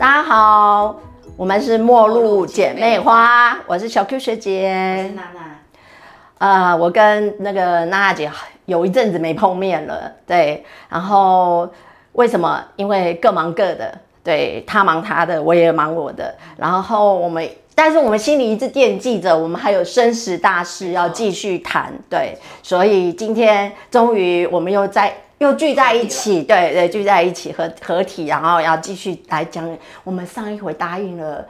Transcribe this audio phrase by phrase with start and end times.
[0.00, 0.98] 大家好，
[1.36, 5.12] 我们是陌路姐妹花，我是小 Q 学我是姐。
[5.14, 6.70] 娜娜。
[6.70, 8.30] 呃，我跟那个娜娜姐
[8.64, 10.64] 有一阵子没碰面了，对。
[10.88, 11.68] 然后
[12.12, 12.64] 为什么？
[12.76, 13.94] 因为各忙各的，
[14.24, 16.34] 对她忙她的，我也忙我的。
[16.56, 22.38] 然后我们，但是我们心里一直惦记着，我们还有生死大事要继续谈，对。
[22.62, 31.48] 所以今天终于我们又在又聚在一起，对对，聚在一起合合体，然后要继续来讲我们上一回答应了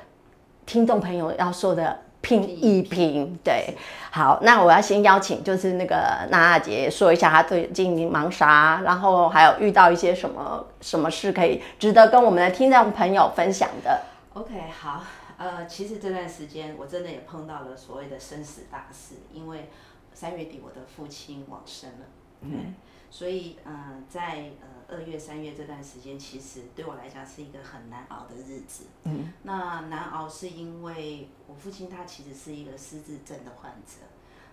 [0.65, 3.75] 听众朋友要说的拼一拼，对。
[4.13, 5.97] 好，那我要先邀请，就是那个
[6.31, 14.03] 娜娜姐说一下她最近忙啥，然后还有遇到一些什么什么事可以值得跟我们的听众朋友分享的。
[14.35, 15.03] OK，好，
[15.37, 19.69] 呃，其实这段时间我真的也碰到了所谓的生死大事，因为
[20.15, 22.07] 三月底我的父亲往生了，
[22.43, 22.75] 嗯，
[23.11, 28.85] 所以呃，在呃二月、三月这段时间，其实对我来讲是一个很难熬的日子。
[29.05, 34.03] 嗯，那难熬是因为我父亲他其实是一个失智症的患者，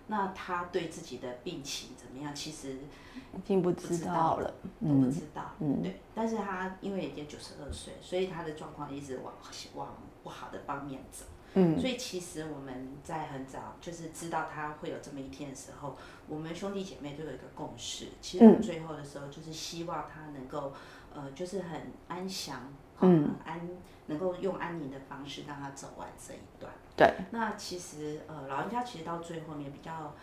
[0.08, 2.78] 那他对自己的病情怎么样，其实
[3.34, 6.00] 已经不知道了，都不知道，嗯，对。
[6.14, 9.34] 但是他因为已经九十二岁，所以他的状况一直往
[9.74, 11.24] 往不好的方面走。
[11.54, 15.96] 嗯，所以其实我们在很早就是知道他会有这么一天的时候，
[16.28, 18.08] 我们兄弟姐妹都有一个共识。
[18.20, 20.72] 其实最后的时候，就是希望他能够，
[21.14, 23.68] 呃，就是很安详，嗯，安
[24.06, 26.72] 能够用安宁的方式让他走完这一段。
[26.96, 27.14] 对。
[27.30, 30.14] 那其实呃，老人家其实到最后面比较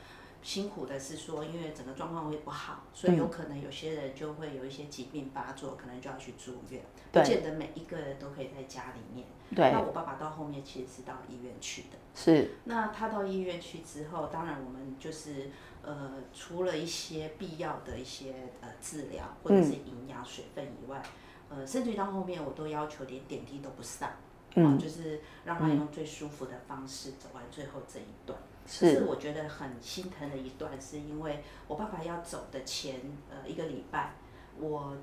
[0.44, 6.84] 辛苦的是说，因为整个状况会不好，所以有可能有些人就会有一些疾病发作，可能就要去住院。
[7.12, 9.26] 不见得每一个人都可以在家里面。
[9.54, 9.72] 对。
[9.72, 11.98] 那我爸爸到后面其实是到医院去的。
[12.16, 12.52] 是。
[12.64, 15.50] 那他到医院去之后，当然我们就是
[15.84, 21.04] 呃，除了一些必要的一些呃治疗或者是营养、水分以外，
[21.50, 24.10] 呃，甚至于到后面我都要求连点滴都不上，
[24.56, 28.40] 嗯，就是让他用最舒服的方式走完最后这一段。
[28.66, 28.94] 是。
[28.94, 34.16] 是我觉得很心疼的一段，是因为我爸爸要走的前呃一个礼拜，
[34.58, 34.98] 我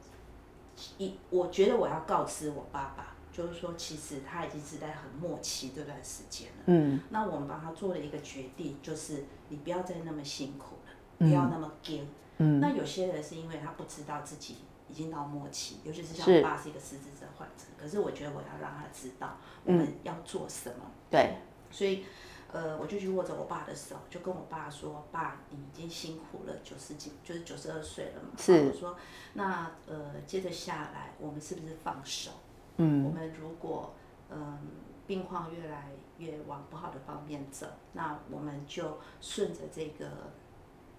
[0.98, 3.11] 一我觉得我要告知我爸爸。
[3.32, 6.64] 就是说，其实他已经是在很末期这段时间了。
[6.66, 7.00] 嗯。
[7.08, 12.06] 那我们帮他做了一个决定，就是你不要再那么辛苦了，不要那么惊。
[12.38, 12.60] 嗯。
[12.60, 17.64] 那有些人是因为他不知道自己已经到末期，尤其是像我爸是一个失智症患者。
[17.80, 20.90] 可是我觉得我要让他知道我们要做什么。
[21.10, 21.38] 对。
[21.70, 22.04] 所以，
[22.52, 28.68] 呃，我就去握着我爸的手，就跟我爸说：“爸，你已经辛苦了九十几，就是九十二岁了嘛。”是。
[28.68, 28.94] 我说
[29.32, 32.32] ：“那呃，接着下来，我们是不是放手？”
[32.76, 33.94] 嗯，我们如果
[34.30, 34.58] 嗯
[35.06, 40.06] 病况越来越往不好的方面走，那我们就顺着这个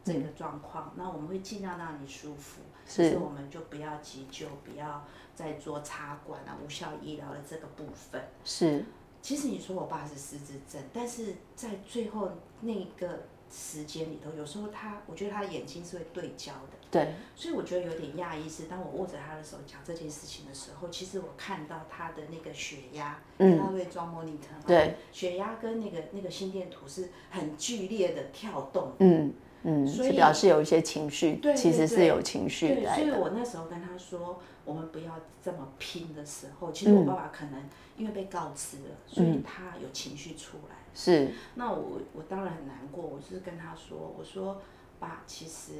[0.03, 5.03] 这个状况，那我们会尽量让你舒服，是，我们就不要急救，不要
[5.34, 8.22] 再做插管啊、无效医疗的这个部分。
[8.44, 8.84] 是，
[9.22, 12.29] 其实你说我爸是失智症，但是在最后
[12.61, 13.23] 那个
[13.53, 16.78] 时间里头，有时候他，我觉得他的眼睛是会对焦的。
[16.90, 29.34] 对，所以我觉得有点讶异是，当我握着他的手讲这件事情的时候，其实我看到他的那个血压，嗯，他会装 monitor 嘛，对，血压跟那个那个心电图是很剧烈的跳动，嗯
[29.64, 37.64] 嗯，所以表示有一些情绪，对，其实是有情绪的，所以我那时候跟他说，我们不要这么拼的时候，其实我爸爸可能
[37.97, 44.62] 因为被告知了，所以他有情绪出来，是，那我我当然很难过，我就是跟他说，我说
[45.00, 45.74] 爸，其实。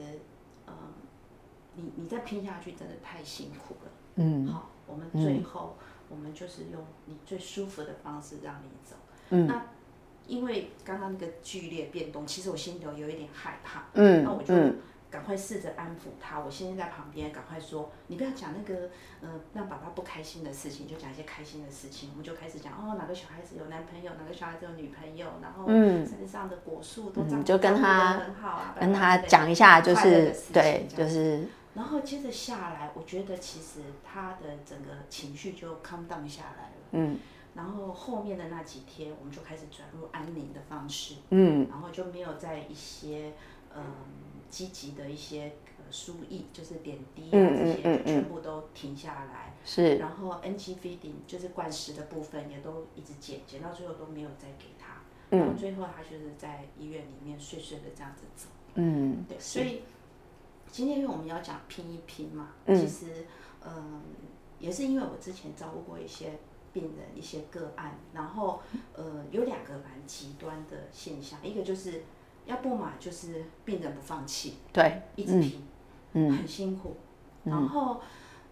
[0.66, 0.74] 嗯，
[1.76, 3.92] 你你再拼下去真的太辛苦了。
[4.16, 5.76] 嗯，好，我们最后
[6.08, 8.96] 我们就是用你最舒服的方式让你走。
[9.32, 9.66] 嗯，那
[10.26, 13.84] 因为刚刚那个剧烈变动，其实我心里头有一点害怕。
[13.92, 14.56] 嗯，那我就
[15.14, 16.40] 赶快试着安抚他。
[16.40, 18.90] 我先在在旁边，赶快说，你不要讲那个
[19.22, 22.10] 嗯让爸爸不开心的事情，就讲一些开心的事情。
[22.12, 31.48] 我们就开始讲哦，哪个小孩子有男朋友，哪个小孩子有女朋友，然后身上的果树都长得很好啊，跟他讲一下，就是对，就是。
[31.76, 36.78] 然后接着下来，我觉得其实他的整个情绪就 calm down 下来了。
[36.92, 37.20] 嗯。
[37.54, 41.16] 然后后面的那几天，我们就开始转入安宁的方式。
[41.30, 41.68] 嗯。
[41.70, 43.34] 然后就没有在一些
[43.76, 43.84] 嗯
[44.54, 49.56] 积极的一些呃输液，就是点滴啊这些，全部都停下来。
[49.66, 49.96] 是。
[49.96, 55.02] 然后 NG feeding 就是灌食的部分也都一直减，减到最后都没有再给他。
[55.32, 55.40] 嗯。
[55.40, 58.50] 然后最后他就是在医院里面睡睡的这样子走。
[58.76, 59.26] 嗯。
[59.28, 59.82] 对，所以。
[60.72, 63.28] 今天因为我们要讲拼一拼嘛，其实，
[63.64, 64.02] 嗯，
[64.58, 66.40] 也是因为我之前照顾过一些
[66.74, 68.60] 病人，一些个案，然后，
[68.96, 72.02] 呃，有两个蛮极端的现象，一个就是
[72.46, 75.64] 要不嘛就是病人不放弃，对，一直拼，
[76.14, 76.98] 嗯，很辛苦，
[77.44, 78.02] 然后，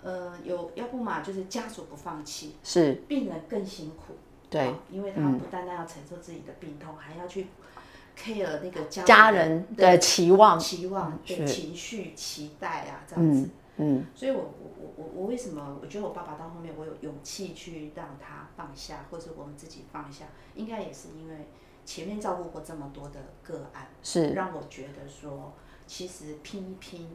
[0.01, 2.93] 呃，有要不嘛就是家属不放弃，是。
[3.07, 4.15] 病人更辛苦，
[4.49, 7.47] 对，因为他不单单要承受自己的病痛，还要去
[8.17, 13.49] care 那个家家人的期望、期望、对情绪、期待啊，这样子。
[13.77, 21.47] 嗯，所以我我我我我为什么我觉得我爸爸到后面我有勇气去让他放下，或者我们自己放下，应该也是因为
[21.85, 24.29] 前面照顾过这么多的个案，是。
[24.29, 25.53] 让我觉得说，
[25.87, 27.09] 其实拼一拼，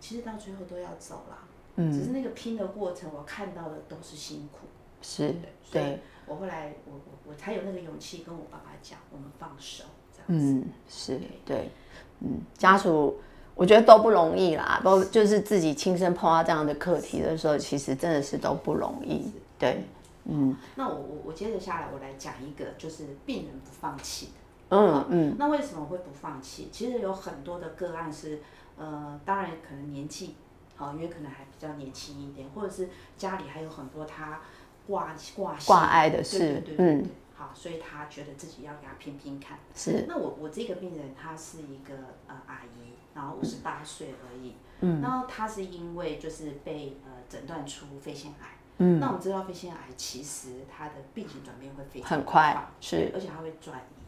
[0.00, 1.38] 其实到最后都要走了，
[1.76, 4.66] 嗯，只是那个拼的过程，我看到的都是辛苦，
[5.00, 11.70] 是，所以我后来我我我才有那个勇气跟我爸爸讲，我们放手这样子，嗯，是对，
[12.20, 13.20] 嗯，家属。
[13.54, 19.30] 我觉得都不容易啦，都就是自己亲身碰到这样的课题的时候，其实真的是都不容易。
[19.58, 19.84] 对，
[20.24, 20.56] 嗯。
[20.76, 24.32] 那我我我接着下来，我来讲一个，就是病人不放弃的。
[24.76, 25.36] 嗯嗯。
[25.38, 26.68] 那为什么会不放弃？
[26.72, 28.40] 其实有很多的个案是，
[28.76, 30.34] 呃，当然可能年纪，
[30.76, 34.40] 好，因为可能还比较年轻一点，或者是家里还有很多他
[34.86, 37.06] 挂挂挂碍的事，嗯。
[37.54, 39.58] 所以他觉得自己要给他拼拼看。
[39.74, 40.04] 是。
[40.06, 41.92] 那我我这个病人，他是一个
[42.28, 44.54] 呃阿姨，然后五十八岁而已。
[44.80, 45.02] 嗯。
[45.02, 48.46] 然后他是因为就是被呃诊断出肺腺癌。
[48.78, 49.00] 嗯。
[49.00, 54.02] 那我们知道肺腺癌其实它的病情转变会非常很快，是，而且它会转移。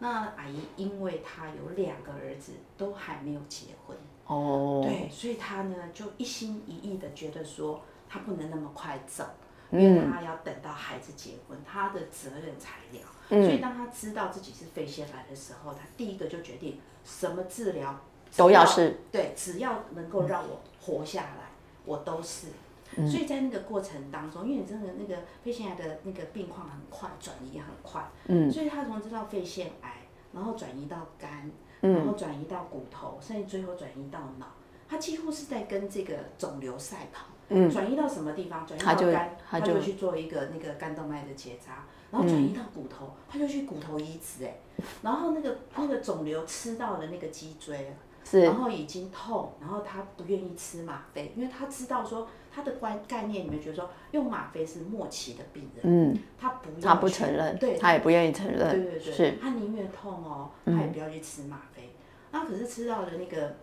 [0.00, 3.96] 那阿姨因为她有两个儿子都还没有结婚。
[4.26, 4.80] 哦。
[4.84, 9.24] 对，所以她呢就一心一意的觉得说，她不能那么快走。
[9.70, 13.04] 因为她要等到孩子结婚，她的责任才了。
[13.28, 18.00] 所以当她知道自己是肺腺癌的时候，她第一个就决定什么治疗
[18.34, 19.00] 都要是。
[19.12, 21.50] 对，只要能够让我活下来，
[21.84, 22.46] 我都是。
[22.94, 28.08] 所以在那个过程当中，因为你真的那个肺腺癌的那个病况很快，转移也很快。
[28.26, 28.50] 嗯。
[28.50, 31.50] 所以他从知道肺腺癌，然后转移到肝，
[31.80, 34.46] 然后转移到骨头，甚至最后转移到脑，
[34.88, 37.26] 他几乎是在跟这个肿瘤赛跑。
[37.50, 38.66] 嗯转移到什么地方？
[38.66, 44.58] 转移到肝，他就去做一个那个肝动脉的结扎，然后转移到骨头，他就去骨头移植哎，
[45.00, 61.94] 然后那个那个肿瘤吃到了那个脊椎，是，然后已经痛，然后他不愿意吃吗啡，因为他知道说他的观概念里面觉得说用吗啡是末期的病人，嗯，他不他不承认，对，他也不愿意承认，对对对，是，他宁愿痛哦，他也不要去吃吗啡，
[62.30, 63.54] 那可是吃到的那个。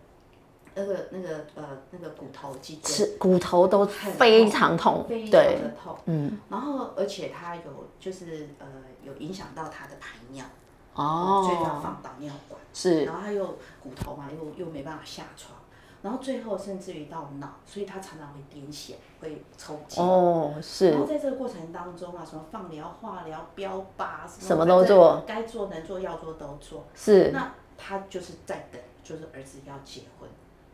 [0.78, 5.96] 那个那个呃那个骨头肌是，骨头都非常痛，非常的痛。
[6.04, 7.62] 嗯，然后而且他有
[7.98, 8.66] 就是呃
[9.02, 10.44] 有影响到他的排尿，
[10.92, 12.60] 哦，所以要放导尿管。
[12.74, 13.46] 是，然后他又
[13.82, 15.58] 骨头嘛，又又没办法下床，
[16.06, 20.00] 然后最后甚至于到脑，所以他常常会癫痫，会抽筋。
[20.00, 20.92] 哦，是。
[20.92, 26.84] 然后在这个过程当中啊，什么放疗、化疗、标靶，什么都做，该做能做要做都做。
[26.94, 27.32] 是。
[27.32, 30.30] 那他就是在等，就是儿子要结婚。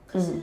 [0.07, 0.35] 可是，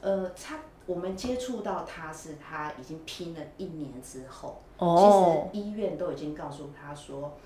[0.00, 7.36] 呃，他我们接触到他是他已经拼了一年之后，其实医院都已经告诉他说，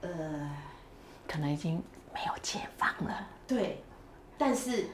[0.00, 0.50] 呃，
[1.28, 1.82] 可能已经
[2.14, 3.28] 没有解放了。
[3.46, 3.84] 对，
[4.38, 4.86] 但是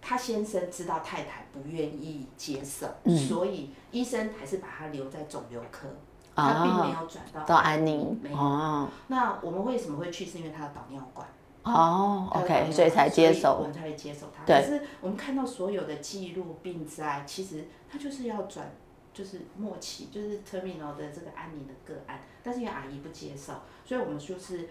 [0.00, 5.88] 他先生知道太太不愿意接受，所以医生还是把他留在肿瘤科，
[6.34, 8.18] 他并没有转到到安宁。
[8.22, 8.36] 没有。
[9.08, 10.24] 那我们为什么会去？
[10.24, 11.28] 是因为他的导尿管。
[11.62, 14.42] 哦，OK，所以才接受，我们才会接受他。
[14.46, 18.72] 可是我们看到所有的记录病灾，其实他就是要转，
[19.12, 22.20] 就是末期，就是 terminal 的这个安宁的个案。
[22.42, 23.52] 但是因为阿姨不接受，
[23.84, 24.70] 所以我们就是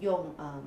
[0.00, 0.62] 用嗯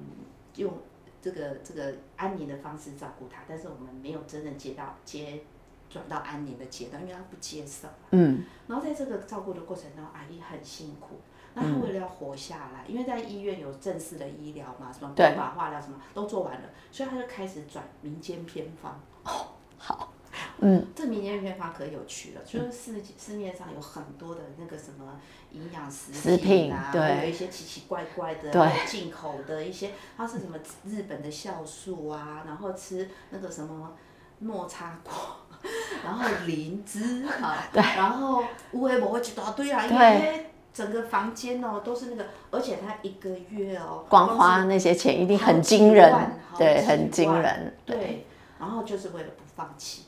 [0.56, 0.74] 用
[1.22, 3.42] 这个这个安宁的方式照顾他。
[3.48, 5.42] 但是我们没有真正接到接
[5.90, 7.88] 转到安宁的阶段，因为他不接受。
[8.12, 8.44] 嗯。
[8.68, 11.20] 然后在这个照顾的过程中，阿姨很辛苦。
[11.56, 19.02] 那他为了要活下来，因为在医院有正式的医疗嘛，什么标靶化疗什么都做完了，所以他就开始转民间偏方。
[19.24, 19.48] 哦，
[19.80, 20.14] 好，
[20.62, 25.20] 嗯，这民间偏方可有趣了，就是市市面上有很多的那个什么
[25.52, 33.96] 营养食品啊，对，有一些奇奇怪怪的，对，进口的一些，它是什么日本的酵素啊，然后吃那个什么
[34.40, 35.14] 诺茶果，
[36.04, 40.46] 然后灵芝啊，对，然后乌龟膜一大堆啊，因为。
[40.72, 46.14] 整个房间哦，都是那个，而且他一个月哦，光花那些钱一定很惊人，
[46.58, 48.26] 对，很惊人，对。
[48.60, 50.04] 然后就是为了不放弃，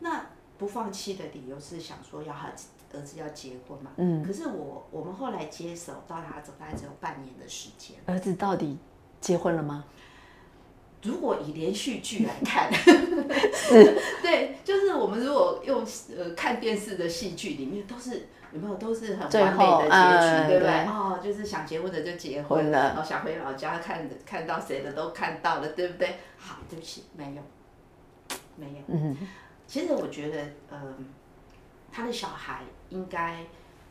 [0.00, 0.26] 那
[0.58, 2.48] 不放弃的理由是想说要他
[2.96, 4.22] 儿子要结婚嘛，嗯。
[4.22, 7.96] 可是我我们后来接手到他走，大概只有半年的时间。
[8.06, 8.76] 儿子到底
[9.20, 9.84] 结婚了吗？
[11.02, 15.86] 如果以连续剧来看， 是，对，就是我们如果用
[16.16, 18.28] 呃看电视的戏剧里面都是。
[18.52, 20.86] 有没有都是很完美的结局，对不对？
[20.86, 26.14] 哦，就是想结婚的就结婚了，然后想回老家看看到谁的都看到了，对不对？
[26.38, 27.42] 好，对不起，没有，
[28.54, 28.84] 没有。
[28.86, 29.16] 嗯，
[29.66, 31.06] 其实我觉得，嗯，
[31.92, 33.44] 他的小孩应该，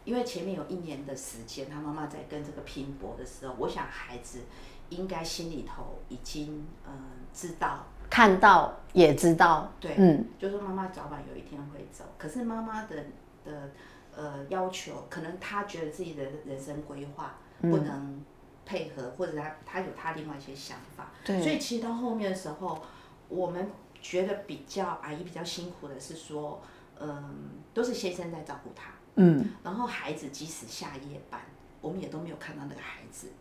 [0.04, 4.42] 因为前面有一年的时间，他妈妈在跟这个拼搏的时候，我想孩子
[4.90, 6.94] 应该心里头已经嗯
[7.34, 7.86] 知道。
[8.08, 12.96] 看到也知道，对，嗯，就是妈妈早晚有一天会走，可是妈妈的
[13.44, 13.72] 的
[14.16, 18.24] 呃要求，可能她觉得自己的人生规划不能
[18.64, 22.80] 配合，或者她她有她另外一些想法，对，所以其实到后面的时候，
[23.28, 23.72] 我们
[24.08, 26.62] 觉得比较阿姨比较辛苦的是说，
[27.00, 31.42] 嗯，都是先生在照顾他，嗯，然后孩子即使下夜班，
[31.82, 33.32] 我们也都没有看到那个孩子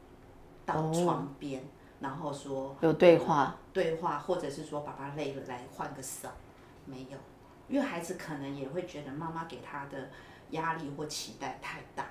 [0.64, 1.62] 到床边。
[2.00, 6.28] 然后说有对话，对话，或者是说爸爸累了来换个手，
[6.86, 7.18] 没有，
[7.68, 10.10] 因为孩子可能也会觉得妈妈给他的
[10.50, 12.06] 压力或期待太大。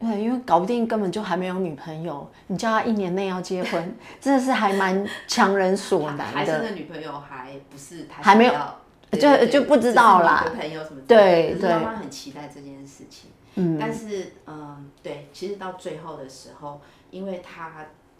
[0.00, 6.24] 对，因为搞不定根本就还没有女朋友，你叫他一年内要结婚，真的是还蛮强人所难的。
[6.24, 8.54] 孩子的女朋友还不是还没有，
[9.12, 10.44] 就就不知道啦。
[10.50, 11.00] 女朋友什么？
[11.06, 11.70] 对对。
[11.70, 16.80] 妈妈很期待这件事情，嗯，但是嗯，对，其实到最后的时候，
[17.10, 17.70] 因为他。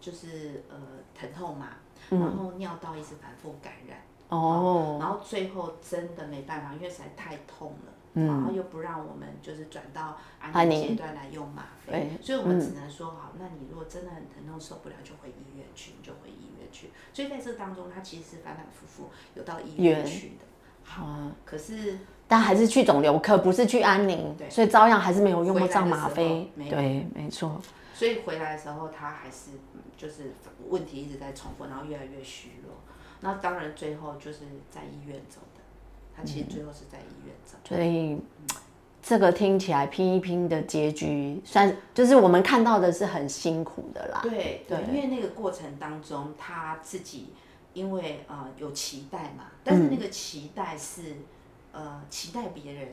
[0.01, 0.77] 就是呃
[1.15, 1.67] 疼痛嘛，
[2.09, 3.99] 然后尿道一直反复感染，
[4.31, 16.91] 哦，然后最后真的没办法，因为实在太痛了，然后又不让我们就是转到安宁阶段来用吗啡，所以我们只能说好，那你如果真的很疼痛受不了，就回医院去，你就回医院去。
[17.13, 20.45] 所以在这当中，他其实是反反复复有到医院去的，
[20.83, 27.61] 好，可是但还是去肿瘤科，不是去安宁，所以照样还是没有用过上吗啡，对，没错。
[27.95, 29.53] 所以回来的时候，他还是
[29.97, 30.33] 就是
[30.69, 32.75] 问题一直在重复，然后越来越虚弱。
[33.21, 34.41] 那当然最后就是
[34.71, 35.50] 在医院走的。
[36.21, 37.57] 他其实最后是在医院走。
[37.65, 38.19] 所以
[39.03, 44.21] 这个听起来拼一拼的结局，算就是我们看到的是很辛苦的啦。
[44.23, 47.33] 对对，因为那个过程当中，他自己
[47.73, 51.17] 因为呃有期待嘛，但是那个期待是
[51.73, 52.89] 呃期待别人。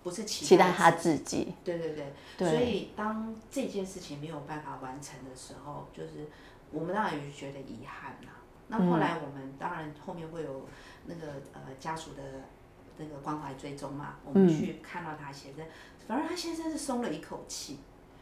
[0.00, 1.92] 不是期待他自己，对对
[2.38, 6.28] 对，所以当这件事情没有办法完成的时候，就是
[6.70, 8.30] 我们当然也觉得遗憾啦。
[8.68, 10.66] 那后来我们当然后面会有
[11.06, 12.22] 那个呃家属的
[12.98, 15.64] 那个关怀追踪嘛，我们去看到他先生，
[16.06, 17.78] 反而他先生是松了一口气。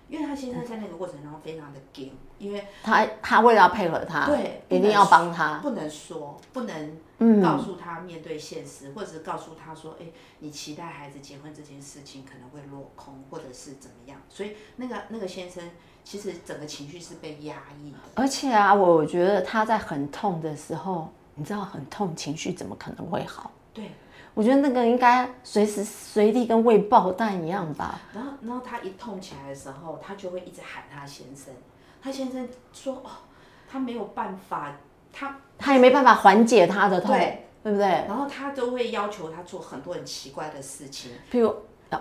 [0.09, 10.07] 因为他先生在那个过程当中非常的紧，因为他他为了要配合他，对，一定要帮他，不能说，不能告诉他面对现实，或者是告诉他说，哎，
[10.39, 15.69] 你期待孩子结婚这件事情可能会落空，或者是怎么样，所以那个那个先生
[16.05, 17.99] 其实整个情绪是被压抑的。
[18.15, 23.51] 而且啊，我觉得他在很痛的时候，你知道很痛，情绪怎么可能会好？
[23.75, 23.91] 对。
[24.37, 27.99] 我觉得那个应该随时随地跟喂爆弹一样吧。
[28.13, 31.55] 然后，然后他一痛起来的时候，他就会一直喊他先生。
[32.03, 33.09] 他先生说：“哦，
[33.67, 34.77] 他没有办法，
[35.11, 41.49] 他他也没办法缓解他的痛，对对不对？”然后他都会要求他做很多很奇怪的事情，譬如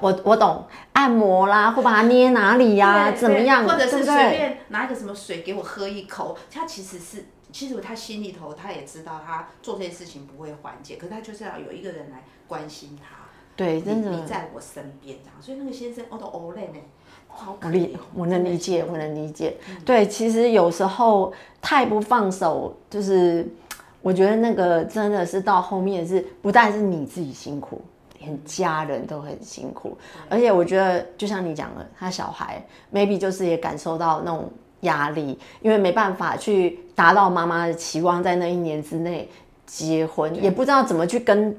[0.02, 7.28] 我我懂按摩啦，或把他捏哪里呀，怎么样，或者是随便拿一个什么水给我喝一口，他其实是。
[7.52, 13.16] 其实他心里头，他也知道他做这些事情不会缓解，可是他就是要有一个人来关心他。
[13.56, 14.12] 对，真的。
[14.12, 16.80] 你在我身边这样，所以那个先生我都哦累呢，
[17.30, 19.56] 好我理我能理解，我能理解。
[19.86, 23.48] 对，其实有时候太不放手，就是
[24.02, 27.82] 我觉得那个真的是到后面是不但是你自己辛苦，
[28.20, 29.98] 连家人都很辛苦。
[30.30, 32.62] 而且我觉得，就像你讲的，他小孩
[32.94, 34.52] maybe 就是也感受到那种。
[34.86, 39.30] 压力，因为没办法去达到妈妈的期望，在那一年之内
[39.66, 41.56] 结婚，也不知道怎么去跟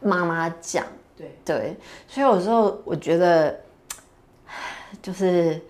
[0.00, 0.84] 妈妈讲。
[1.16, 1.30] 对。
[1.44, 1.76] 对，
[2.08, 3.56] 所以有时候我觉得，
[5.00, 5.60] 就是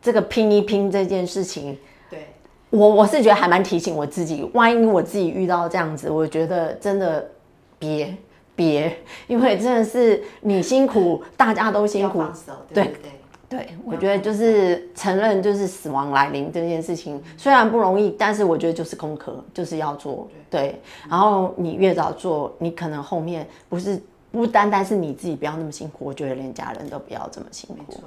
[0.00, 2.26] 这个拼一拼这件事情，对。
[2.70, 7.30] 我我是觉得还蛮提醒我自己，万一我自己遇到这样子，我觉得真的
[7.78, 8.16] 别
[8.56, 12.24] 别，因为真的是你辛苦，大家都辛苦，
[12.72, 12.84] 对。
[12.84, 12.92] 对。
[13.02, 13.12] 对，
[13.84, 20.28] 我觉得就是承认，就是死亡来临这件事情，虽然不容易，但是我觉得就是功课，就是要做。
[20.50, 28.02] 对，然后你越早做，你可能后面不是不单单是你自己不要那么辛苦，我觉得连家人都不要这么辛苦。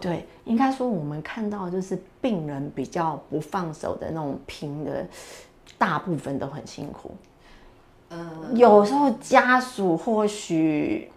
[0.00, 5.04] 对，应该说我们看到就是病人比较不放手的那种拼的，
[5.76, 7.10] 大部分都很辛苦。
[8.10, 11.10] 嗯，有时候家属或许。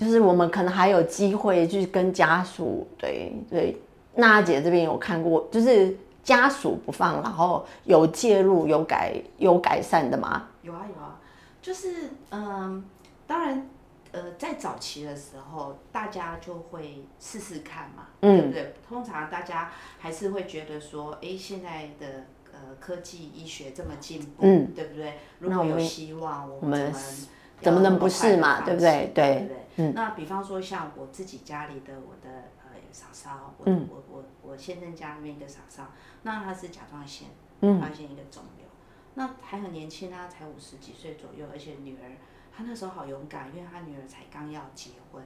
[0.00, 3.76] 就是我们可能还有机会去跟家属，对对，
[4.14, 10.48] 娜姐这边有看过，就是家属不放，然后有介入、有改、有改善的吗？
[10.62, 11.20] 有啊有啊，
[11.60, 12.82] 就是嗯，
[13.26, 13.68] 当然，
[14.12, 18.74] 呃，在早期的时候，大家就会试试看嘛，对不对？
[18.88, 25.18] 通常大家还是会觉得说，哎，现在的呃科技医学这么进步，对不对？
[25.40, 26.90] 如果有希望，我们。
[27.62, 28.62] 怎么能不是嘛？
[28.62, 29.12] 对不对？
[29.14, 29.92] 对，嗯。
[29.94, 35.88] 那比方说像我自己家里的我的呃嫂嫂，我我我我先生家里面一个嫂嫂，
[36.22, 37.28] 那她是甲状腺，
[37.60, 38.66] 发现一个肿瘤，
[39.14, 42.16] 那还很年轻啊，才五十几岁左右，而且女儿，
[42.56, 45.22] 她那时候好勇敢，因为她女儿才刚要结婚，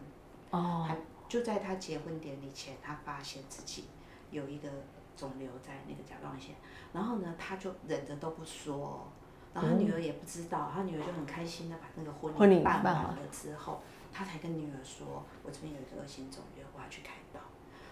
[0.51, 0.97] 哦，还
[1.29, 3.85] 就在她结婚典礼前，她发现自己
[4.31, 4.69] 有一个
[5.17, 6.55] 肿瘤在那个甲状腺，
[6.93, 9.09] 然后呢，她就忍着都不说。
[9.55, 13.81] 然后他女儿也不知道，他女儿就很开心的把那个婚礼办完了之后，
[14.13, 17.39] 他才跟女儿说：“我这边有一个恶性肿瘤，我要去开刀。”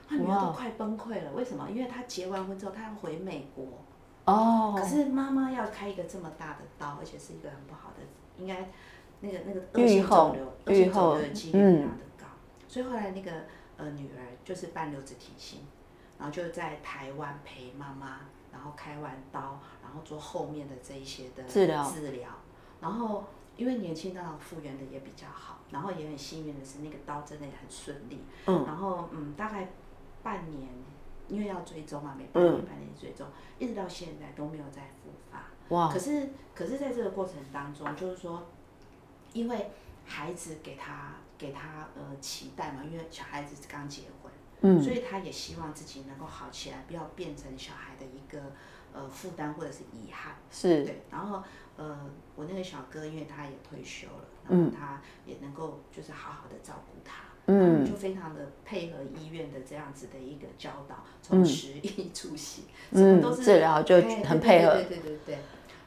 [0.09, 1.71] 他女儿都快崩溃了，为什么？
[1.71, 3.65] 因为他结完婚之后，他要回美国。
[4.25, 4.75] 哦。
[4.77, 8.03] 可是妈妈要开一个这么大的刀，而且是一个很不好的，
[8.37, 8.69] 应该
[9.21, 12.27] 那个那个恶性肿瘤，恶性肿瘤的几率非常的高。
[12.67, 13.31] 所以后来那个
[13.77, 15.61] 呃女儿就是半留子体心，
[16.19, 18.23] 然后就在台湾陪妈妈。
[18.53, 19.59] 然后开完刀，
[19.93, 22.31] 然后做后面的这一些的治疗，治疗。
[22.81, 23.25] 然后
[23.59, 25.59] 因为年轻，当然复原的也比较好。
[25.71, 28.25] 然后也很幸运的是，那个刀真的很顺利。
[28.47, 28.65] 嗯。
[28.65, 29.69] 然后嗯，大概
[30.23, 30.71] 半年，
[31.29, 33.27] 因为要追踪嘛，每半年半年追踪，
[33.59, 35.45] 一直到现在都没有再复发。
[35.69, 35.93] 哇。
[35.93, 38.47] 可是可是在这个过程当中，就是说，
[39.35, 39.71] 因为
[40.07, 44.33] 孩子给他给他呃期待嘛，因为小孩子刚结婚。
[44.65, 48.53] 嗯所以他也希望自己能够好起来，不要变成小孩的一个
[48.93, 50.35] 呃负担或者是遗憾。
[50.51, 50.85] 是。
[50.85, 51.43] 对，然后
[51.77, 51.99] 呃，
[52.37, 64.75] 我那个小哥，因为他也退休了，然后他也能够就是好好的照顾他，嗯，就非常的配合医院的这样子的一个教导，从食衣住行，嗯，都是治疗就很配合。
[64.75, 65.39] 对对对对。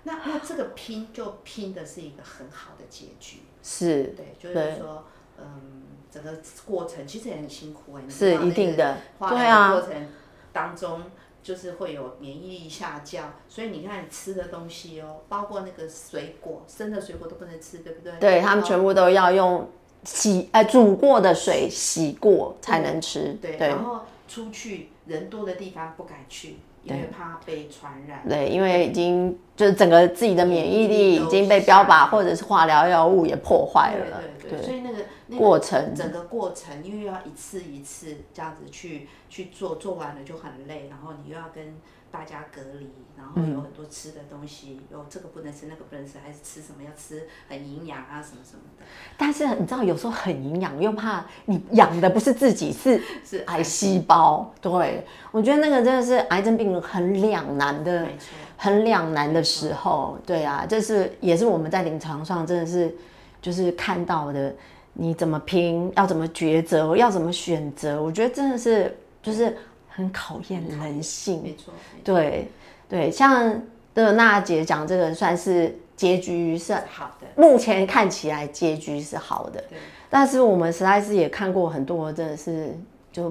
[0.04, 3.40] 那那这个拼就拼的是一个很好的结局。
[3.64, 4.14] 是。
[4.18, 5.06] 对，就是说，
[5.38, 5.84] 嗯。
[6.12, 6.32] 整个
[6.66, 9.74] 过程其实也很辛苦哎，是一定的，对啊。
[9.74, 10.08] 过程
[10.54, 11.02] 当中
[11.46, 18.14] 就是会有免疫力下降，所以你看吃的东西哦，包括那个水果，生的水果都不能吃，对不对？
[18.20, 19.70] 对他们全部都要用
[20.04, 23.38] 洗呃煮过的水洗过才能吃。
[23.40, 26.58] 对，然后出去人多的地方不敢去。
[26.84, 28.22] 因为怕被传染。
[28.30, 34.22] 对，因为已经就是整个自己的免疫力已经被标靶或者是化疗药物也破坏了。
[34.40, 34.64] 对对对。
[34.64, 35.04] 所以那个
[35.36, 41.76] 过程，整个过程，因为要一次一次这样子去去做，做完了就很累，然后你又要跟。
[42.16, 48.86] 大家隔离，然后有很多吃的东西，有这个不能吃，那个不能吃，还是吃什么要吃很营养啊，什么什么的。
[49.18, 54.50] 但是你知道，有时候很营养，又怕你养的不是自己，是 是癌细胞。
[54.62, 58.08] 对，我觉得那个真的是癌症病人很两难的，
[58.56, 60.18] 很两难的时候。
[60.26, 62.96] 对啊，这是也是我们在临床上真的是
[63.42, 64.56] 就是看到的，
[64.94, 69.58] 你怎么拼，要怎么抉择，要怎么选择，我觉得真的是就是。
[69.96, 72.50] 很考验人性，没错，对
[72.90, 79.78] 对，像的娜姐讲这个算是结局是好的，目前看起来结局是好的，对。
[80.10, 82.78] 但是我们实在是也看过很多，真的是
[83.10, 83.30] 就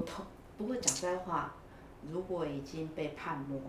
[0.57, 1.53] 不过讲实在话，
[2.11, 3.61] 如果已经被判没，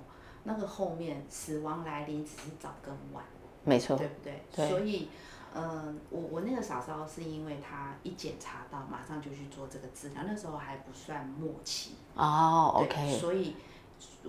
[0.45, 3.23] 那个后面死亡来临只是早跟晚，
[3.65, 4.43] 没错，对不对？
[4.57, 5.09] 对，所以。
[5.57, 12.73] 嗯，我我那个嫂嫂是因为她一检查到，马上就去做这个治疗，那时候还不算末期哦。
[12.75, 13.57] OK，所以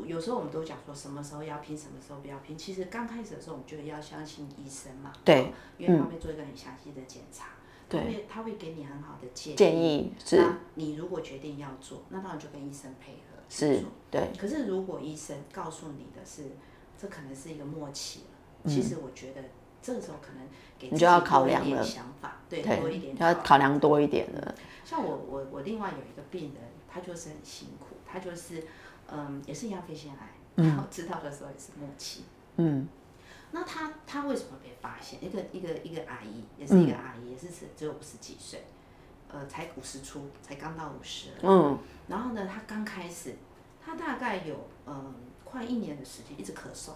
[0.05, 2.57] 有时候我们都讲说什么时候要拼，什么时候不要拼。
[2.57, 7.49] 其实刚开始的时候，我们觉得要相信医生嘛，对，因为他会做一个很详细的检查，
[7.89, 9.55] 对，他会给你很好的建议。
[9.57, 10.41] 建议是，
[10.75, 14.31] 你如果决定要做，那当然就跟医生配合是，对。
[14.39, 16.51] 可是如果医生告诉你的是，
[16.97, 19.41] 这可能是一个末期了，其实我觉得。
[19.81, 24.55] 这个时候可能给你就要考量了，想法对多一点，要考量多一点了。
[24.83, 28.63] 像我我我另外有一个病人，他就是很辛苦，他就是
[29.11, 32.23] 嗯也是一样肺腺癌，然后知道的时候也是末期。
[32.57, 32.87] 嗯，
[33.51, 35.23] 那他他为什么被发现？
[35.23, 38.65] 一个一个一个阿姨，也是一个阿姨，也是只只有五十几岁，
[39.29, 41.29] 呃，才五十出，才刚到五十。
[41.41, 43.35] 嗯，然后呢，他刚开始，
[43.83, 45.13] 他大概有嗯
[45.43, 46.91] 快一年的时间一直咳嗽，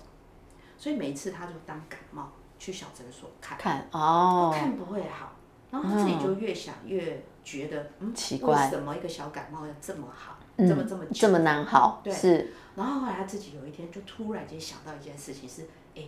[0.77, 2.31] 所以每一次他就当感冒。
[2.61, 5.31] 去小诊所看，看哦，看不会好，
[5.71, 12.01] 然后自己就越想越觉得，嗯，奇怪，为什么一个小感冒要这么好，这么这么这么难好？
[12.03, 12.53] 对，是。
[12.75, 16.03] 然后后来他自己有一天就突然间想到一件事情，是，哎，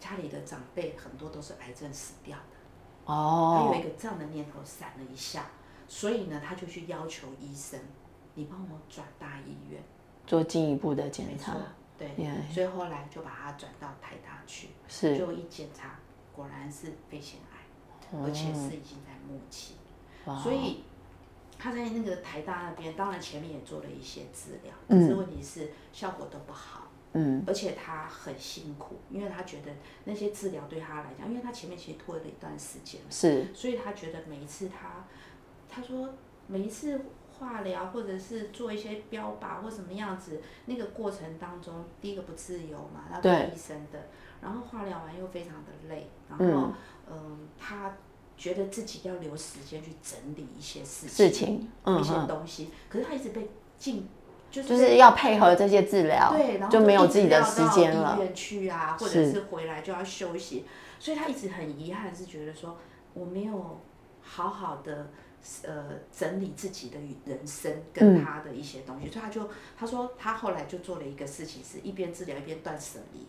[0.00, 5.46] 家里的长辈很多都是癌症死掉的，哦，他有一个这样的念头闪了一下，
[5.86, 7.78] 所以呢，他就去要求医生，
[8.34, 9.80] 你帮我转大医院。
[10.26, 11.54] 做进一步的检查。
[11.98, 12.08] 对，
[12.50, 14.68] 所以后来就把他转到台大去，
[15.16, 15.98] 就一检查，
[16.32, 19.74] 果然是肺腺癌，而且是已经在末期，
[20.42, 20.82] 所以
[21.56, 29.70] 他在那个台大那边，当然前面也做了一些治疗，可是问题是效果都不好，嗯，而且他很辛苦，因为他觉得
[30.04, 35.06] 那些治疗对他来讲，因为他前面其实拖了一段时间，是，所以他觉得每一次他，
[35.68, 36.12] 他说
[36.48, 37.00] 每一次
[37.44, 44.08] 化疗或者是做一些标靶或什么样子，那个过程当中，第一个不自由嘛，他做医生的，
[44.40, 46.72] 然后化疗完又非常的累，然后
[47.10, 47.94] 嗯，他
[48.36, 54.08] 觉得自己要留时间去整理一些事情，事情，一些东西，可是他一直被禁。
[54.50, 58.14] 就是要配合这些治疗，对，然后就没有自己的时间了。
[58.16, 60.64] 医院去啊，或者是回来就要休息，
[61.00, 62.76] 所以他一直很遗憾，是觉得说
[63.14, 63.80] 我没有
[64.22, 65.10] 好好的
[65.64, 73.26] 呃整理自己的人生跟他的一些东西，所以他就他说他后来就做了一个事情，是一边治疗一边断舍离，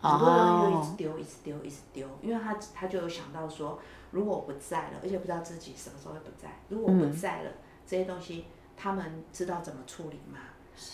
[0.00, 3.78] 很多东西又一直丢，一直丢，一直丢，因为他他就有想到说，
[4.12, 7.50] 如果我不在了，而且不知道自己什么时候会不在，如果我不在了，
[7.86, 8.44] 这些东西
[8.76, 10.38] 他们知道怎么处理吗？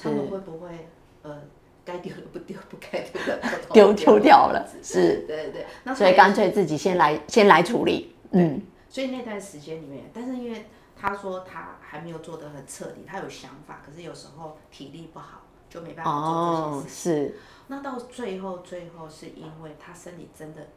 [0.03, 0.89] 他们会不会
[1.23, 1.43] 呃，
[1.85, 3.41] 该丢的不丢，不该丢的
[3.73, 4.67] 丢丢掉了？
[4.83, 5.67] 是，对对对。
[5.85, 8.15] 那所以干脆自己先来，先来处理。
[8.31, 8.63] 嗯。
[8.95, 16.95] 所以那段时间里面，但是因为他说他还没有做得很彻底，他有想法，可是有时候体力不好，就没办法做这些事。
[16.95, 17.39] 是。
[17.67, 20.69] 那到最后，最后是因为他身体真的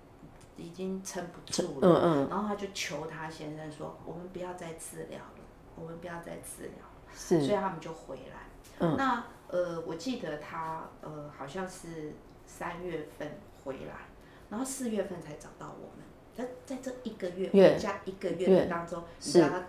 [0.55, 1.87] 已经撑不住了。
[1.87, 2.27] 嗯嗯。
[2.27, 5.43] 然后他就求他先生说：“我们不要再治疗了，
[5.75, 6.83] 我们不要再治疗。”
[7.15, 7.45] 是。
[7.45, 8.87] 所以他们就回来。
[8.97, 12.15] 那呃，我记得他呃，好像是
[12.47, 14.07] 三月份回来，
[14.49, 16.06] 然后四月份才找到我们。
[16.37, 19.63] 在在这一个月加一个月的当中，你知道他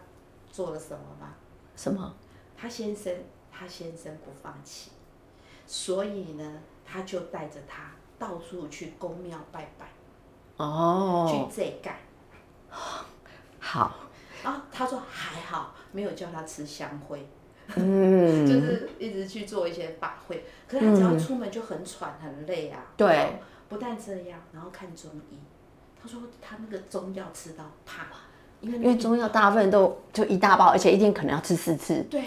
[0.50, 1.34] 做了什么吗？
[1.74, 2.14] 什么？
[2.56, 3.14] 他先生，
[3.50, 4.90] 他先生不放弃，
[5.66, 9.88] 所以呢，他就带着他到处去公庙拜拜。
[10.56, 11.48] 哦。
[11.50, 11.96] 去这干。
[13.58, 13.94] 好。
[14.44, 17.26] 然后他说还好，没有叫他吃香灰。
[17.74, 22.86] 嗯， 就是一直去做一些法会，可是他只要出门就很喘很累啊。
[22.96, 25.38] 对，不但这样，然后看中医，
[26.02, 28.04] 他说他那个中药吃到怕，
[28.60, 32.02] 因为因为中药大部分都就一大包，而且一天可能要吃四次。
[32.10, 32.22] 对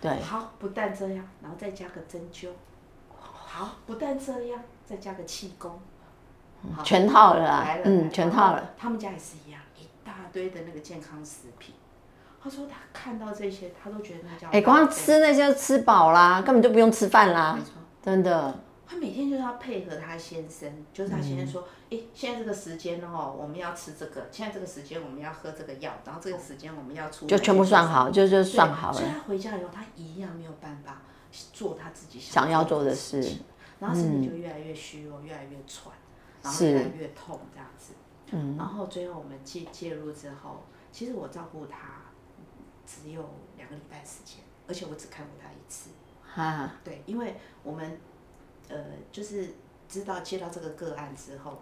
[0.00, 2.48] 对，好，不但这样，然后再加个针灸，
[3.18, 5.80] 好，不但这样，再加个气功，
[6.82, 8.70] 全套了啊，嗯，全套了。
[8.76, 11.74] 他们家也是一样，一大堆的那个健康食品。
[12.42, 17.54] 他说他看到这些，他都觉得那叫哎，光吃那些吃饱啦，根本就不用吃饭啦。
[17.56, 17.70] 没错，
[18.02, 18.52] 真的。
[18.92, 28.98] 他每天就是要配合他先生，就是他先生说，哎，现在这个时间哦，我们要吃这个，现在这个时间我们要喝这个药，然后这个时间我们要出，就全部算好，就就算好了。
[28.98, 31.00] 所以他回家以后，他一样没有办法
[31.52, 33.38] 做他自己想要做的事，
[33.80, 35.94] 然后身体就越来越虚弱，越来越喘，
[36.42, 37.94] 然后越来越痛这样子。
[38.30, 38.56] 嗯。
[38.58, 42.02] 然后最后我们介介入之后，其实我照顾他。
[42.84, 43.26] 只有
[43.56, 45.90] 两个礼拜时间，而且我只看过他一次。
[46.22, 47.98] 哈，对，因为我们
[48.72, 49.54] 呃，就是
[49.88, 51.60] 知道接到这个个案之后，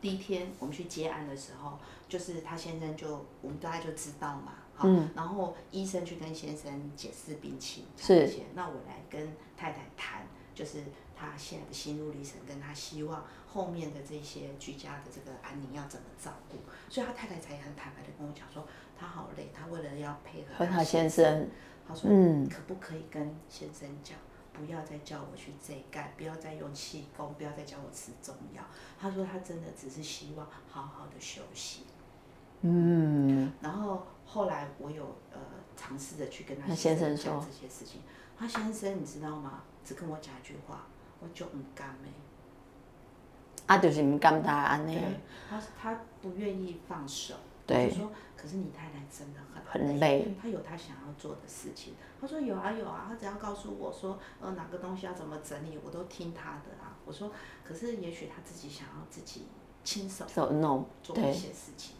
[0.00, 10.82] 第一天我们去接案的时候，就是他先生就我们大家就知道嘛，好，然后医生去跟先生解释病情，是，那我来跟太太谈，就是
[11.14, 16.58] 他现在的心路历程，跟他希望后面的这些居家的这个安宁要怎么照顾，
[16.90, 18.66] 所以他太太才很坦白的跟我讲说。
[18.98, 21.46] 他好累，他为了要配合他先生，
[21.86, 24.16] 他说：“嗯，可不可以跟先生讲，
[24.56, 28.62] 不要再叫我去这干，不要再用气功，不要再叫我吃中药。”
[28.98, 31.82] 他说他真的只是希望好好的休息。
[32.62, 35.38] 嗯，然后后来我有呃
[35.76, 38.00] 尝试着去跟他先生讲这些事情，
[38.38, 39.62] 他先生你知道吗？
[39.84, 40.86] 只跟我讲一句话，
[41.20, 42.10] 我就唔甘诶。
[43.66, 45.00] 啊，就是唔甘他安尼。
[45.48, 47.34] 他他不愿意放手。
[47.66, 47.90] 对。
[47.90, 48.10] 说。
[48.36, 51.94] 可是你太太真的很很累，他有他想要做的事情。
[52.20, 56.96] 他说有啊有啊，他只要告诉我说，呃，哪个东西要怎么整理，我都听他的啊。
[57.04, 57.30] 我说，
[57.64, 59.46] 可是也许他自己想要自己
[59.84, 60.24] 亲手
[61.02, 61.95] 做一些事情。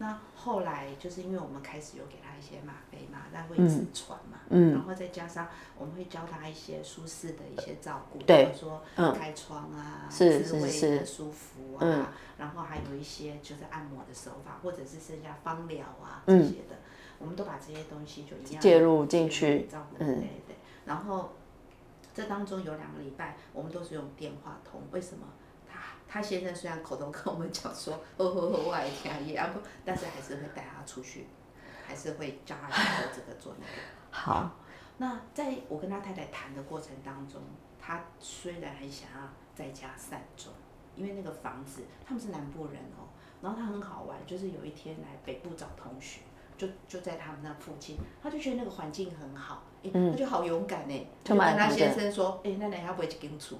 [0.00, 8.80] 那后来就是因为我们开始有给他一些吗啡嘛，让会直传嘛，然后再加上我们会教他一些舒适的一些照顾，比如说
[9.12, 16.76] 开窗啊，滋味的舒服啊，然后还有一些就是按摩的手法，或者是剩下芳疗啊这些的，
[17.18, 20.56] 我们都把这些东西就一样介入进去，照顾，对对。
[20.84, 21.32] 然后
[22.14, 25.26] 这当中有两个礼拜，我们都是用电话通，为什么？
[26.08, 31.26] 他先生虽然口头跟我们讲说，哦 呵呵，我爱听也不，但是还是会带他出去，
[31.86, 33.72] 还是会叫他做这个做那个。
[34.10, 34.50] 好，
[34.96, 37.42] 那在我跟他太太谈的过程当中，
[37.78, 40.50] 他虽然很想要在家善终，
[40.96, 43.04] 因为那个房子他们是南部人哦，
[43.42, 46.20] 然后他很好玩，就是有一天来北部找同学，
[46.56, 53.58] 就就在他们那附近，他就觉得那个环境很好，哎，他就好勇敢哎，就跟他先生说，哎，奶奶要不要去跟住？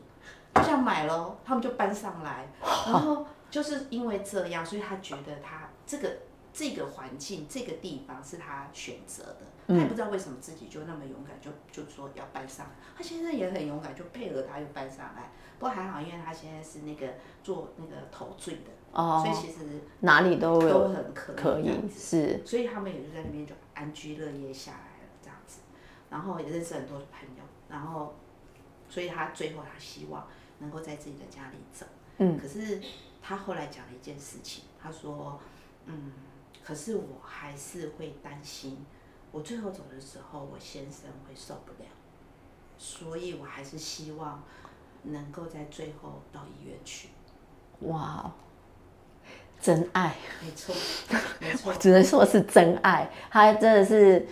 [0.58, 6.18] 就这样买喽，他们就搬上来，然后就是因为这样，所以他觉得他这个
[6.52, 12.72] 这个环境这个地方是他选择的，他也不知道为什么自己就那么勇敢，就就说要搬上来。
[12.96, 15.30] 他先生也很勇敢，就配合他又搬上来。
[15.58, 17.06] 不过还好，因为他现在是那个
[17.42, 19.64] 做那个头坠的，哦，所以其实
[20.00, 25.60] 哪里都都很可可以是，所以他们也就在那边就安居乐业下来了这样子，
[26.10, 28.14] 然后也认识很多朋友，然后
[28.88, 30.26] 所以他最后他希望。
[30.58, 31.86] 能够在自己的家里走，
[32.18, 32.80] 嗯，可是
[33.22, 35.40] 他后来讲了一件事情，他说，
[35.86, 36.12] 嗯，
[36.64, 38.84] 可是我还是会担心，
[39.30, 41.88] 我最后走的时候，我先生会受不了，
[42.76, 44.42] 所以我还是希望
[45.04, 47.08] 能够在最后到医院去。
[47.82, 48.32] 哇，
[49.60, 50.74] 真爱，没错，
[51.38, 54.26] 没错， 只能说是真爱，他真的是，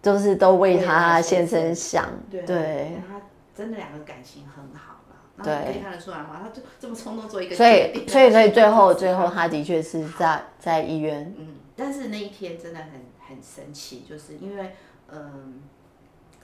[0.00, 3.20] 都是都为他先生想，对，他
[3.52, 4.93] 真的两个感情很好。
[5.42, 8.08] 对，可以看得出来嘛，他就这么冲动做一个决定。
[8.08, 11.34] 所以，所以，所以最后，最后他的确是在在医院。
[11.36, 12.90] 嗯，但是那一天真的很
[13.26, 14.76] 很神奇，就是因为，
[15.08, 15.60] 嗯，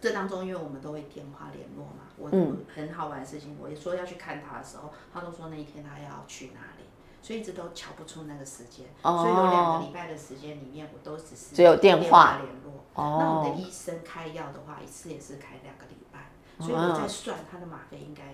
[0.01, 2.29] 这当中因为我们都会电话联络嘛，我
[2.75, 6.85] 很好玩的事情，我也说要去看他的时候，他都说那一天他要去哪里，
[7.23, 8.87] 所以一直都瞧不出那个时间。
[9.03, 9.19] 哦。
[9.23, 12.83] 所以有两个礼拜的时间里面，我都只是只有电话联络。
[12.95, 13.19] 哦。
[13.21, 18.25] 那我的医生开药的话，一次也是开两个礼拜，所以我在算他的吗啡应该。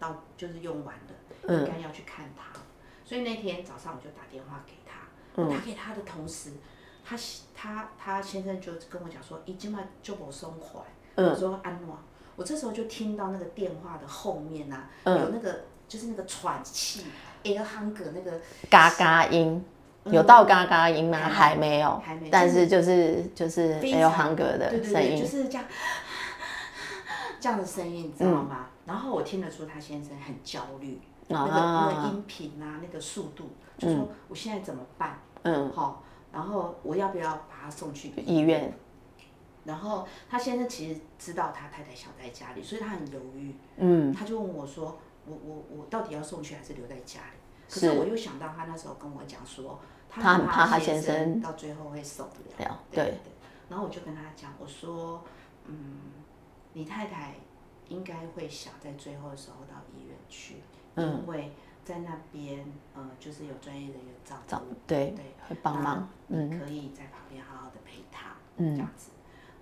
[0.00, 2.58] 到就是用完了，应该要去看他，
[3.04, 6.52] 所以那天早上我就打电话给他，打给他的同时，
[7.04, 7.16] 他
[7.54, 10.80] 他他先生就跟我讲说，已经把就我松快，
[11.16, 11.98] 我说安诺，
[12.34, 17.04] 我这时候就听到那个电话的后面呐，有那个就是那个喘气
[17.42, 19.62] 一个 hanger 那个嘎嘎音，
[20.04, 21.18] 有到嘎嘎音吗？
[21.18, 25.64] 还没有，还没，但是就是就是汉格的声音，就是这样。
[27.40, 28.66] 这样的声音你知道吗？
[28.90, 35.20] 然后我听得出他先生很焦虑，那个那个音频啊，那个速度，就说我现在怎么办？
[35.44, 38.74] 嗯，好，然后我要不要把他送去医院？
[39.62, 43.54] 然后他先生其实知道他太太想在家里，所以他很犹豫。
[43.76, 47.38] 嗯，他就问我说：“我我我到底要送去还是留在家里？”
[47.70, 52.80] 可是我又想到他那时候跟我讲说，他很怕他先生到最后会受不了。
[52.90, 53.14] 对对。
[53.68, 55.22] 然后我就跟他讲，我说
[55.66, 56.00] ：“嗯。”
[56.72, 57.34] 你太太
[57.90, 60.62] 应该会想在最后的时候到医院去，
[60.96, 61.52] 因为
[61.84, 69.10] 在那边呃，就是有专业人员照顾，对对，会帮忙，你可以在旁边好好的陪他，嗯这样子。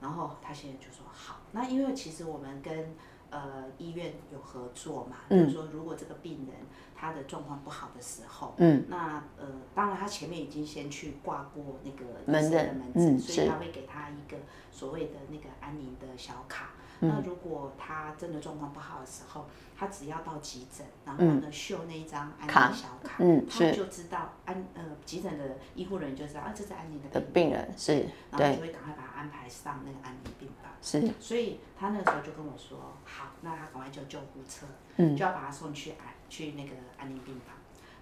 [0.00, 2.94] 然后他现在就说好，那因为其实我们跟
[3.30, 6.54] 呃医院有合作嘛，就是说如果这个病人
[6.94, 14.36] 他的状况不好的时候，嗯，那呃当然他前面已经先去挂过那个门诊的门诊，所以他会给他一个
[14.70, 16.72] 所谓的那个安宁的小卡。
[17.00, 30.72] 那如果他真的状况不好的时候，他只要到急诊，然后呢秀那一张安宁小卡，他就知道安呃急诊的医护人员就知道啊这是安宁的病人是，然后就会赶快把他安排上那个安宁病房。
[30.80, 37.54] 是，所以他那个时候就跟我说，好，那他赶快叫救护车，嗯，就要把他送去安去那个安宁病房。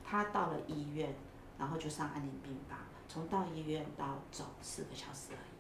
[0.04, 1.14] 他到了医院，
[1.58, 2.78] 然后就上安宁病房，
[3.08, 5.55] 从到医院到走四个小时而已。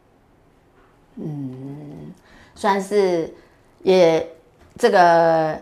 [1.16, 2.12] 嗯。
[2.58, 3.30] 算是
[3.82, 4.26] 也
[4.78, 5.60] 这个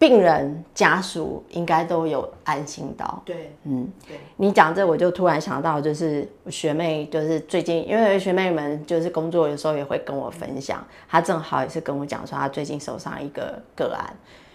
[0.00, 3.22] 病人家属应该都有安心到。
[3.24, 4.18] 对，嗯，对。
[4.36, 14.12] 你讲这，我就突然想到，就是学妹，就是最近，因为学妹们就是工作有时候也会跟我分享，她正好也是跟我讲说，她最近手上一个个案，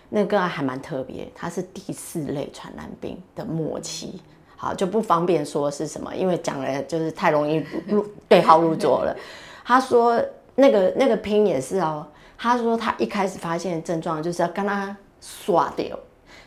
[0.09, 4.21] 那个个案还蛮特别，它是第四类传染病的末期，
[4.57, 9.15] 好就不方便说是什么，因为讲了就是太容易入对号入座了。
[9.63, 10.23] 她说。
[10.56, 12.06] 那个那个拼也是哦，
[12.38, 15.97] 他说他一开始发现症状就是要跟他耍掉，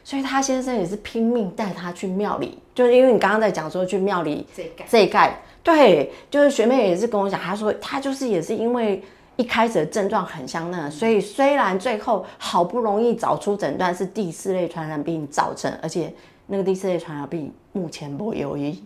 [0.05, 4.47] 所以他先生也是拼命带他去庙里，就是因为你刚刚在讲说去庙里
[4.89, 9.03] 这一盖，对，就是学妹也是跟我讲，她说她就是也是因为
[9.35, 16.15] 一开始的症状很像那，所以虽然最后好不容易找出诊断是第四类传染病造成，而且
[16.47, 18.85] 那个第四类传染病目前不有医，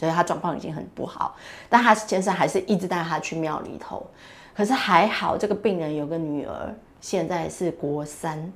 [0.00, 1.36] 所以他状况已经很不好，
[1.68, 4.02] 但他先生还是一直带他去庙里头。
[4.56, 8.50] 可是还好，这个病人有个女儿，现在是国三，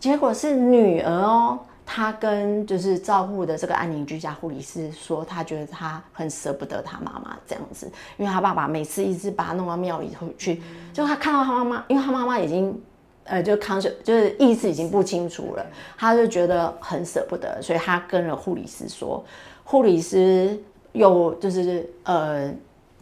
[0.00, 1.58] 结果是女儿哦。
[1.86, 10.62] 她跟就是照顾的这个安宁居家护理师说，她觉得她很舍不得她妈妈这样子，因为她爸爸每次一直把她弄到庙里头去，
[10.94, 12.82] 就她看到她妈妈，因为她妈妈已经
[13.24, 15.66] 呃就康，就是意识已经不清楚了，
[15.98, 19.22] 她就觉得很舍不得，所以她跟了护理师说，
[19.64, 20.56] 护理师
[20.92, 22.54] 又就是呃。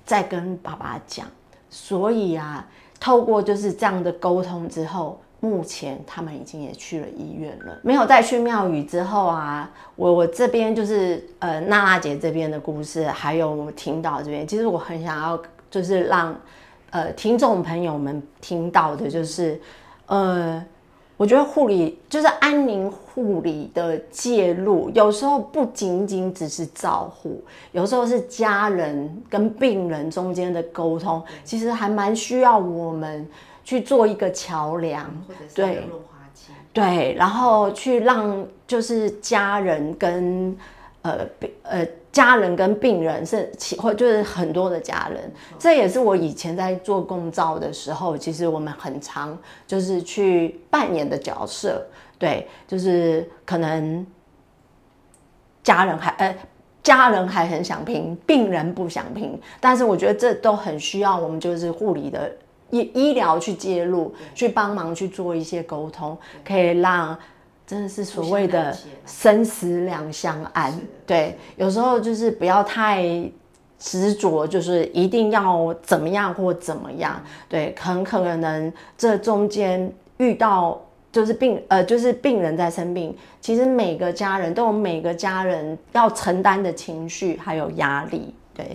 [0.05, 1.25] 在跟爸爸讲。
[1.71, 7.79] 所以啊，透过就是这样的沟通之后，目前他们已经也去了医院了。
[7.83, 16.37] 没有再去庙宇之后啊，我我这边就是呃娜娜姐这边的故事，还有听到这边，其实我很想要就是让
[16.91, 19.59] 呃听众朋友们听到的，就是
[20.07, 20.63] 呃。
[21.17, 33.29] 我觉得护理就是安宁护理的介入，有时候不仅仅只是照护，有时候是家人跟病人中间的沟通，其实还蛮需要我们
[33.65, 35.07] 去做一个桥梁，
[35.55, 35.83] 对，
[36.73, 40.57] 对，然后去让就是家人跟。
[41.05, 51.83] 呃，病呃，家人跟病人是其或就是很多的家人，这也是我以前在做共照的时候，其实我们很常就是去扮演的角色，
[52.19, 54.07] 对，就是可能
[55.63, 56.37] 家人还呃，
[56.83, 62.31] 家人还很想拼，病人不想拼，但是我觉得这都很需要我们就是护理的
[62.69, 67.19] 医医疗去介入，去帮忙去做一些沟通，可以让。
[67.67, 70.73] 真的是所谓的生死两相安，
[71.07, 73.05] 对，有时候就是不要太
[73.79, 88.67] 执着，就是一定要怎么样或怎么样，对，很可能这中间遇到就是病，呃，就是病人在生病，其实每个家人都有每个家人要承担的情绪还有压力，对。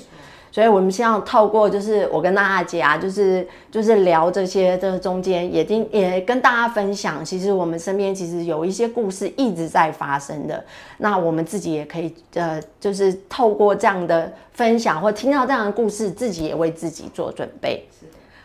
[0.58, 10.65] 所以，我们希望透过就是我跟娜娜姐啊，就是就是聊这些，这中间也听也跟大家分享，其实我们身边其实有一些故事一直在发生的。
[10.98, 17.88] 那我们自己也可以呃，就是透过这样的分享或听到这样的故事，自己也为自己做准备。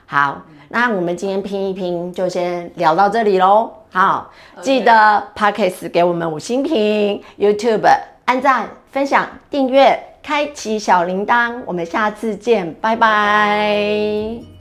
[0.04, 3.70] 好，那我们今天拼一拼就先聊到这里喽。
[3.88, 7.88] 好，记得 Pockets 给我们五星评，YouTube
[8.26, 10.11] 按赞、分享、订阅。
[10.22, 14.51] 开启小铃铛，我们下次见，拜拜。